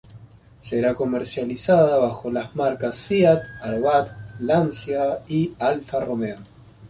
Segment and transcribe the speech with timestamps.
[0.57, 6.37] Será comercializada bajo las marcas Fiat, Abarth, Lancia y Alfa Romeo.